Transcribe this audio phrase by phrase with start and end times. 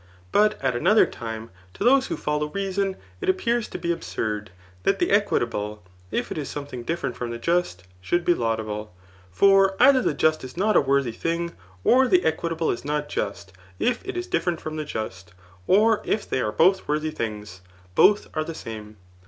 [0.31, 4.49] But at another time, to those who follow reason, it appears to be absurd,
[4.81, 8.91] that the equitable, if it is some thing different from the just, should be laudable*
[9.29, 11.51] For either the just is not a worthy thing,
[11.83, 15.35] or the equitable is not just, if it is different from the just;
[15.67, 17.61] or if they are both worthy things,
[17.93, 18.97] both are the same.